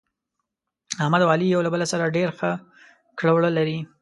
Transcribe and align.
احمد 1.03 1.21
او 1.23 1.29
علي 1.33 1.47
یو 1.49 1.61
له 1.65 1.69
بل 1.73 1.81
سره 1.93 2.13
ډېر 2.17 2.29
ښه 2.37 2.51
کړه 3.19 3.31
وړه 3.33 3.49
لري. 3.57 3.77